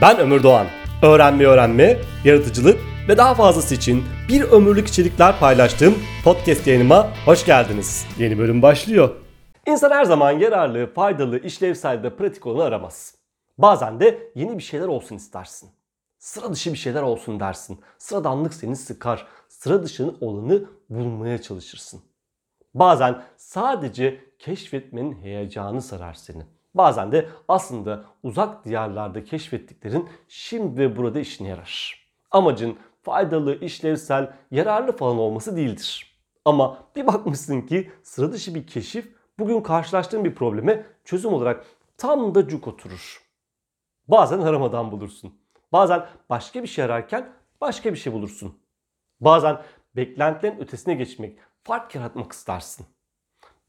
[0.00, 0.66] Ben Ömür Doğan.
[1.02, 8.06] Öğrenme öğrenme, yaratıcılık ve daha fazlası için bir ömürlük içerikler paylaştığım podcast yayınıma hoş geldiniz.
[8.18, 9.10] Yeni bölüm başlıyor.
[9.66, 13.14] İnsan her zaman yararlı, faydalı, işlevsel ve pratik olanı aramaz.
[13.58, 15.70] Bazen de yeni bir şeyler olsun istersin.
[16.18, 17.80] Sıra dışı bir şeyler olsun dersin.
[17.98, 19.26] Sıradanlık seni sıkar.
[19.48, 22.00] Sıra dışı olanı bulmaya çalışırsın.
[22.74, 26.55] Bazen sadece keşfetmenin heyecanı sarar seni.
[26.76, 32.06] Bazen de aslında uzak diyarlarda keşfettiklerin şimdi ve burada işine yarar.
[32.30, 36.16] Amacın faydalı, işlevsel, yararlı falan olması değildir.
[36.44, 41.64] Ama bir bakmışsın ki sıra dışı bir keşif bugün karşılaştığın bir probleme çözüm olarak
[41.98, 43.22] tam da cuk oturur.
[44.08, 45.34] Bazen aramadan bulursun.
[45.72, 48.58] Bazen başka bir şey ararken başka bir şey bulursun.
[49.20, 49.62] Bazen
[49.96, 52.86] beklentilerin ötesine geçmek, fark yaratmak istersin.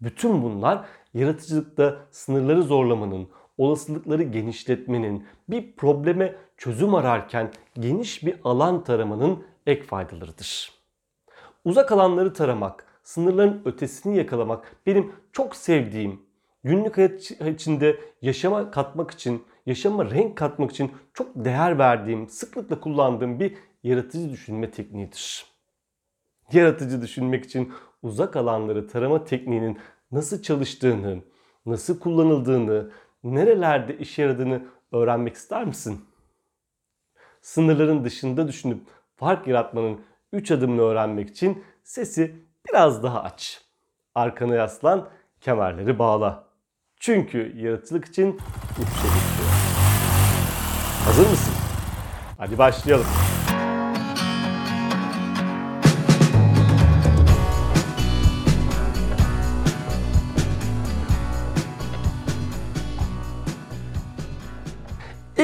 [0.02, 9.44] Bütün bunlar yaratıcılıkta sınırları zorlamanın, olasılıkları genişletmenin, bir probleme çözüm ararken geniş bir alan taramanın
[9.66, 10.72] ek faydalarıdır.
[11.66, 16.22] Uzak alanları taramak, sınırların ötesini yakalamak benim çok sevdiğim,
[16.64, 23.40] günlük hayat içinde yaşama katmak için, yaşama renk katmak için çok değer verdiğim, sıklıkla kullandığım
[23.40, 25.46] bir yaratıcı düşünme tekniğidir.
[26.52, 29.80] Yaratıcı düşünmek için uzak alanları tarama tekniğinin
[30.12, 31.20] nasıl çalıştığını,
[31.66, 32.92] nasıl kullanıldığını,
[33.24, 36.06] nerelerde işe yaradığını öğrenmek ister misin?
[37.42, 38.82] Sınırların dışında düşünüp
[39.16, 42.36] fark yaratmanın 3 adımını öğrenmek için sesi
[42.70, 43.62] biraz daha aç.
[44.16, 45.10] Arkana yaslan,
[45.42, 46.48] kemerleri bağla.
[47.00, 48.28] Çünkü yaratıcılık için
[48.72, 49.50] uçuşa geçiyor.
[51.06, 51.54] Hazır mısın?
[52.38, 53.06] Hadi başlayalım.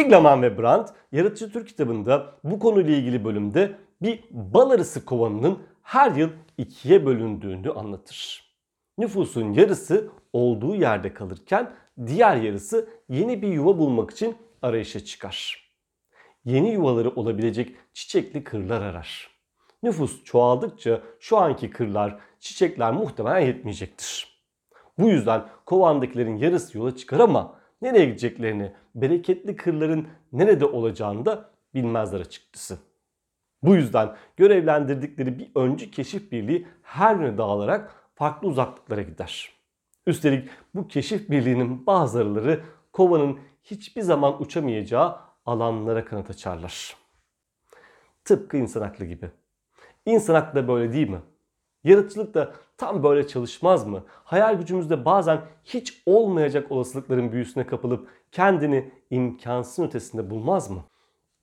[0.05, 6.11] Iglaman ve Brandt Yaratıcı Türk kitabında bu konuyla ilgili bölümde bir bal arısı kovanının her
[6.11, 8.53] yıl ikiye bölündüğünü anlatır.
[8.97, 11.73] Nüfusun yarısı olduğu yerde kalırken
[12.07, 15.69] diğer yarısı yeni bir yuva bulmak için arayışa çıkar.
[16.45, 19.29] Yeni yuvaları olabilecek çiçekli kırlar arar.
[19.83, 24.41] Nüfus çoğaldıkça şu anki kırlar, çiçekler muhtemelen yetmeyecektir.
[24.99, 32.19] Bu yüzden kovandakilerin yarısı yola çıkar ama nereye gideceklerini, bereketli kırların nerede olacağını da bilmezler
[32.19, 32.77] açıkçası.
[33.63, 39.53] Bu yüzden görevlendirdikleri bir öncü keşif birliği her yöne dağılarak farklı uzaklıklara gider.
[40.07, 46.95] Üstelik bu keşif birliğinin bazı arıları kovanın hiçbir zaman uçamayacağı alanlara kanat açarlar.
[48.25, 49.31] Tıpkı insan aklı gibi.
[50.05, 51.21] İnsan aklı da böyle değil mi?
[51.83, 54.03] Yaratıcılık da tam böyle çalışmaz mı?
[54.07, 60.83] Hayal gücümüzde bazen hiç olmayacak olasılıkların büyüsüne kapılıp kendini imkansızın ötesinde bulmaz mı?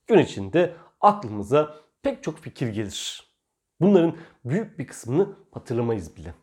[0.06, 3.30] Gün içinde aklımıza pek çok fikir gelir.
[3.80, 6.34] Bunların büyük bir kısmını hatırlamayız bile.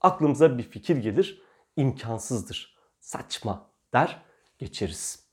[0.00, 1.42] Aklımıza bir fikir gelir,
[1.76, 4.22] imkansızdır, saçma der,
[4.58, 5.30] geçeriz.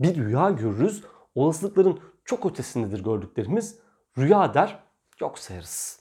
[0.00, 3.78] Bir rüya görürüz, olasılıkların çok ötesindedir gördüklerimiz,
[4.18, 4.84] rüya der,
[5.20, 6.00] yok sayarız.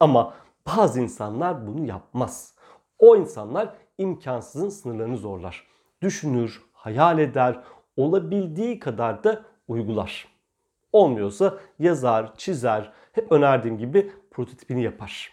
[0.00, 0.34] Ama
[0.66, 2.54] bazı insanlar bunu yapmaz.
[2.98, 5.66] O insanlar imkansızın sınırlarını zorlar.
[6.02, 7.60] Düşünür, hayal eder,
[7.96, 10.28] olabildiği kadar da uygular.
[10.92, 15.32] Olmuyorsa yazar, çizer, hep önerdiğim gibi prototipini yapar.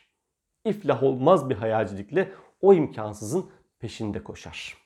[0.65, 3.49] İflah olmaz bir hayalcilikle o imkansızın
[3.79, 4.77] peşinde koşar.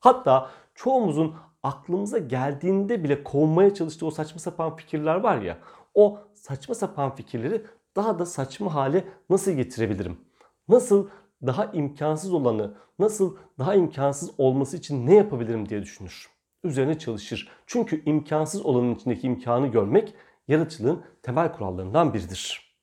[0.00, 5.58] Hatta çoğumuzun aklımıza geldiğinde bile kovmaya çalıştığı o saçma sapan fikirler var ya,
[5.94, 7.62] o saçma sapan fikirleri
[7.96, 10.20] daha da saçma hale nasıl getirebilirim?
[10.68, 11.08] Nasıl
[11.42, 16.30] daha imkansız olanı, nasıl daha imkansız olması için ne yapabilirim diye düşünür.
[16.64, 17.48] Üzerine çalışır.
[17.66, 20.14] Çünkü imkansız olanın içindeki imkanı görmek
[20.48, 22.76] yaratıcılığın temel kurallarından biridir.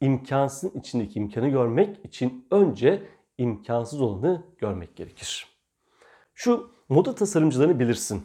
[0.00, 3.02] İmkansızın içindeki imkanı görmek için önce
[3.38, 5.46] imkansız olanı görmek gerekir.
[6.34, 8.22] Şu moda tasarımcılarını bilirsin.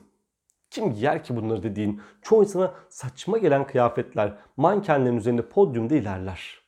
[0.69, 6.66] Kim giyer ki bunları dediğin çoğu insana saçma gelen kıyafetler mankenlerin üzerinde podyumda ilerler.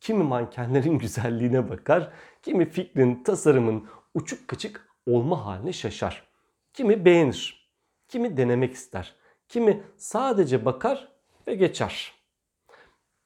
[0.00, 2.10] Kimi mankenlerin güzelliğine bakar,
[2.42, 6.28] kimi fikrin, tasarımın uçuk kaçık olma haline şaşar.
[6.72, 7.70] Kimi beğenir,
[8.08, 9.14] kimi denemek ister,
[9.48, 11.08] kimi sadece bakar
[11.46, 12.12] ve geçer.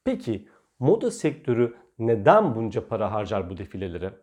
[0.04, 0.48] Peki
[0.78, 4.14] moda sektörü neden bunca para harcar bu defilelere?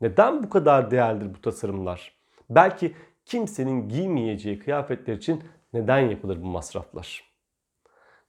[0.00, 2.14] Neden bu kadar değerlidir bu tasarımlar?
[2.50, 2.94] Belki
[3.24, 7.32] kimsenin giymeyeceği kıyafetler için neden yapılır bu masraflar?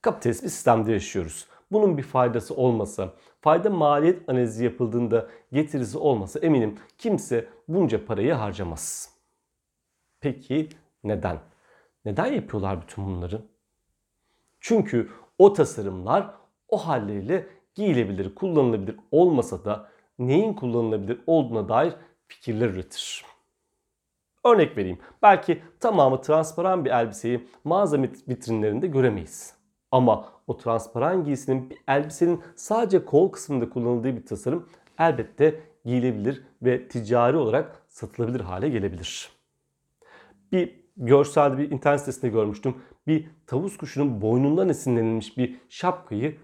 [0.02, 1.48] Kapitalist bir sistemde yaşıyoruz.
[1.72, 9.14] Bunun bir faydası olmasa, fayda maliyet analizi yapıldığında getirisi olmasa eminim kimse bunca parayı harcamaz.
[10.20, 10.68] Peki
[11.04, 11.38] neden?
[12.04, 13.42] Neden yapıyorlar bütün bunları?
[14.60, 16.34] Çünkü o tasarımlar
[16.68, 19.88] o halleriyle giyilebilir, kullanılabilir olmasa da
[20.18, 21.94] neyin kullanılabilir olduğuna dair
[22.28, 23.24] fikirler üretir.
[24.44, 24.98] Örnek vereyim.
[25.22, 29.53] Belki tamamı transparan bir elbiseyi mağaza vitrinlerinde göremeyiz.
[29.94, 34.68] Ama o transparan giysinin elbisenin sadece kol kısmında kullanıldığı bir tasarım
[34.98, 39.28] elbette giyilebilir ve ticari olarak satılabilir hale gelebilir.
[40.52, 42.74] Bir görselde bir internet sitesinde görmüştüm.
[43.06, 46.36] Bir tavus kuşunun boynundan esinlenilmiş bir şapkayı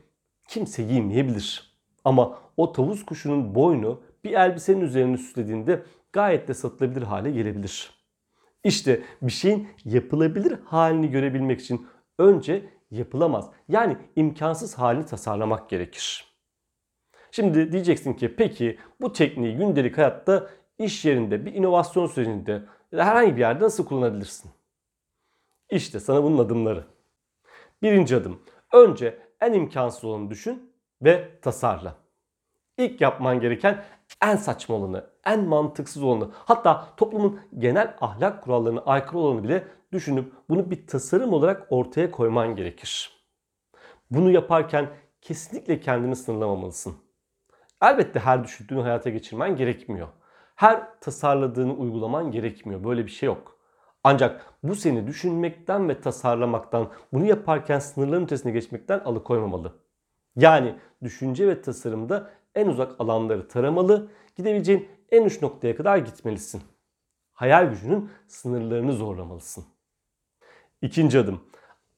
[0.48, 1.76] kimse giymeyebilir.
[2.04, 5.82] Ama o tavus kuşunun boynu bir elbisenin üzerine süslediğinde
[6.12, 7.90] gayet de satılabilir hale gelebilir.
[8.64, 11.86] İşte bir şeyin yapılabilir halini görebilmek için
[12.18, 16.34] önce yapılamaz yani imkansız halini tasarlamak gerekir.
[17.30, 23.40] Şimdi diyeceksin ki peki bu tekniği gündelik hayatta iş yerinde bir inovasyon sürecinde herhangi bir
[23.40, 24.50] yerde nasıl kullanabilirsin?
[25.70, 26.84] İşte sana bunun adımları.
[27.82, 28.42] Birinci adım.
[28.72, 30.72] Önce en imkansız olanı düşün
[31.02, 31.94] ve tasarla.
[32.78, 33.84] İlk yapman gereken
[34.22, 40.32] en saçma olanı, en mantıksız olanı, hatta toplumun genel ahlak kurallarına aykırı olanı bile düşünüp
[40.48, 43.20] bunu bir tasarım olarak ortaya koyman gerekir.
[44.10, 44.90] Bunu yaparken
[45.20, 46.96] kesinlikle kendini sınırlamamalısın.
[47.82, 50.08] Elbette her düşündüğünü hayata geçirmen gerekmiyor.
[50.54, 52.84] Her tasarladığını uygulaman gerekmiyor.
[52.84, 53.58] Böyle bir şey yok.
[54.04, 59.72] Ancak bu seni düşünmekten ve tasarlamaktan, bunu yaparken sınırların ötesine geçmekten alıkoymamalı.
[60.36, 66.62] Yani düşünce ve tasarımda en uzak alanları taramalı, gidebileceğin en uç noktaya kadar gitmelisin.
[67.32, 69.64] Hayal gücünün sınırlarını zorlamalısın.
[70.82, 71.40] İkinci adım.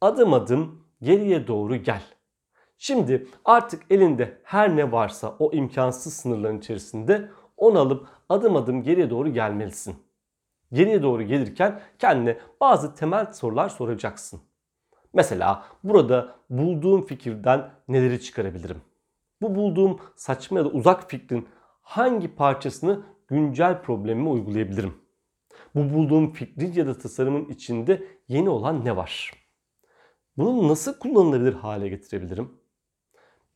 [0.00, 2.02] Adım adım geriye doğru gel.
[2.78, 9.10] Şimdi artık elinde her ne varsa o imkansız sınırların içerisinde onu alıp adım adım geriye
[9.10, 9.96] doğru gelmelisin.
[10.72, 14.40] Geriye doğru gelirken kendine bazı temel sorular soracaksın.
[15.12, 18.82] Mesela burada bulduğum fikirden neleri çıkarabilirim?
[19.42, 21.48] Bu bulduğum saçma ya da uzak fikrin
[21.82, 25.01] hangi parçasını güncel problemime uygulayabilirim?
[25.74, 29.32] Bu bulduğum fikrin ya da tasarımın içinde yeni olan ne var?
[30.36, 32.52] Bunu nasıl kullanılabilir hale getirebilirim?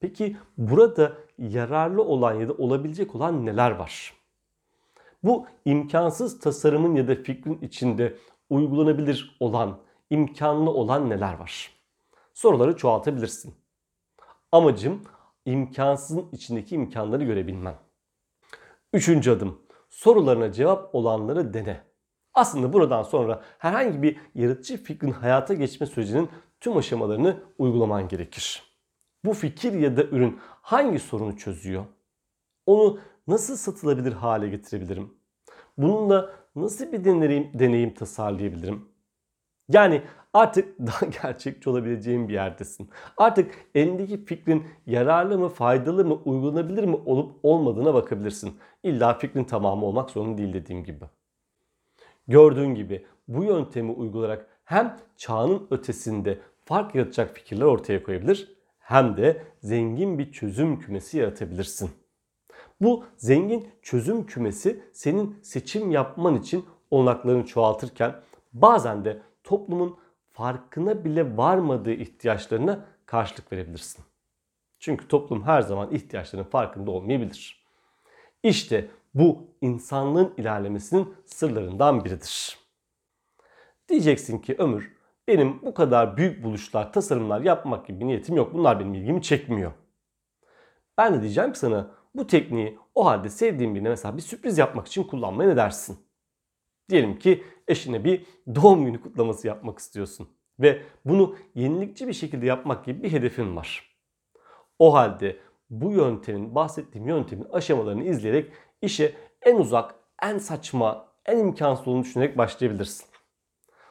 [0.00, 4.14] Peki burada yararlı olan ya da olabilecek olan neler var?
[5.22, 8.16] Bu imkansız tasarımın ya da fikrin içinde
[8.50, 9.80] uygulanabilir olan,
[10.10, 11.70] imkanlı olan neler var?
[12.34, 13.54] Soruları çoğaltabilirsin.
[14.52, 15.02] Amacım
[15.44, 17.74] imkansızın içindeki imkanları görebilmen.
[18.92, 19.62] Üçüncü adım.
[19.88, 21.84] Sorularına cevap olanları dene.
[22.36, 26.28] Aslında buradan sonra herhangi bir yaratıcı fikrin hayata geçme sürecinin
[26.60, 28.62] tüm aşamalarını uygulaman gerekir.
[29.24, 31.84] Bu fikir ya da ürün hangi sorunu çözüyor?
[32.66, 35.14] Onu nasıl satılabilir hale getirebilirim?
[35.78, 38.88] Bununla nasıl bir deneyim, deneyim tasarlayabilirim?
[39.68, 40.02] Yani
[40.34, 42.90] artık daha gerçekçi olabileceğin bir yerdesin.
[43.16, 48.58] Artık elindeki fikrin yararlı mı, faydalı mı, uygulanabilir mi olup olmadığına bakabilirsin.
[48.82, 51.04] İlla fikrin tamamı olmak zorunda değil dediğim gibi.
[52.28, 59.42] Gördüğün gibi bu yöntemi uygulayarak hem çağının ötesinde fark yaratacak fikirler ortaya koyabilir hem de
[59.62, 61.90] zengin bir çözüm kümesi yaratabilirsin.
[62.80, 68.14] Bu zengin çözüm kümesi senin seçim yapman için olanaklarını çoğaltırken
[68.52, 69.96] bazen de toplumun
[70.32, 74.04] farkına bile varmadığı ihtiyaçlarına karşılık verebilirsin.
[74.78, 77.65] Çünkü toplum her zaman ihtiyaçlarının farkında olmayabilir.
[78.42, 82.58] İşte bu insanlığın ilerlemesinin sırlarından biridir.
[83.88, 84.96] Diyeceksin ki Ömür
[85.28, 88.54] benim bu kadar büyük buluşlar, tasarımlar yapmak gibi bir niyetim yok.
[88.54, 89.72] Bunlar benim ilgimi çekmiyor.
[90.98, 94.86] Ben de diyeceğim ki sana bu tekniği o halde sevdiğin birine mesela bir sürpriz yapmak
[94.86, 95.98] için kullanmaya ne dersin?
[96.88, 100.28] Diyelim ki eşine bir doğum günü kutlaması yapmak istiyorsun
[100.60, 103.96] ve bunu yenilikçi bir şekilde yapmak gibi bir hedefin var.
[104.78, 111.88] O halde bu yöntemin, bahsettiğim yöntemin aşamalarını izleyerek işe en uzak, en saçma, en imkansız
[111.88, 113.06] olduğunu düşünerek başlayabilirsin.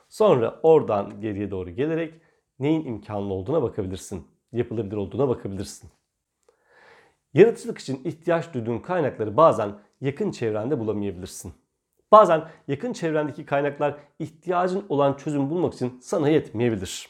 [0.09, 2.13] Sonra oradan geriye doğru gelerek
[2.59, 4.27] neyin imkanlı olduğuna bakabilirsin.
[4.51, 5.89] Yapılabilir olduğuna bakabilirsin.
[7.33, 11.53] Yaratıcılık için ihtiyaç duyduğun kaynakları bazen yakın çevrende bulamayabilirsin.
[12.11, 17.09] Bazen yakın çevrendeki kaynaklar ihtiyacın olan çözüm bulmak için sana yetmeyebilir.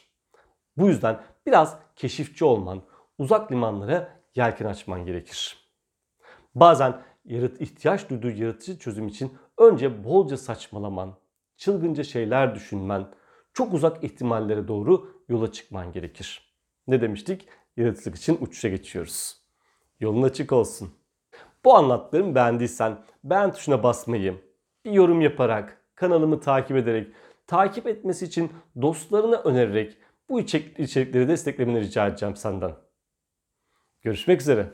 [0.76, 2.82] Bu yüzden biraz keşifçi olman,
[3.18, 5.68] uzak limanlara yelken açman gerekir.
[6.54, 11.14] Bazen yarat ihtiyaç duyduğu yaratıcı çözüm için önce bolca saçmalaman,
[11.56, 13.06] çılgınca şeyler düşünmen,
[13.52, 16.54] çok uzak ihtimallere doğru yola çıkman gerekir.
[16.86, 17.48] Ne demiştik?
[17.76, 19.36] Yaratıcılık için uçuşa geçiyoruz.
[20.00, 20.90] Yolun açık olsun.
[21.64, 24.34] Bu anlattıklarımı beğendiysen beğen tuşuna basmayı,
[24.84, 27.12] bir yorum yaparak, kanalımı takip ederek
[27.46, 28.52] takip etmesi için
[28.82, 29.96] dostlarına önererek
[30.28, 32.85] bu içerik- içerikleri desteklemeni rica edeceğim senden.
[34.06, 34.66] Görüşmek üzere.